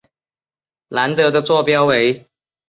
[0.87, 2.25] 兰德的座标为。